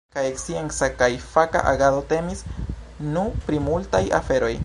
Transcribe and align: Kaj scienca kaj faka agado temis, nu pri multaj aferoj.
Kaj 0.13 0.21
scienca 0.43 0.87
kaj 1.01 1.09
faka 1.33 1.61
agado 1.73 2.01
temis, 2.15 2.43
nu 3.13 3.27
pri 3.45 3.63
multaj 3.71 4.05
aferoj. 4.23 4.53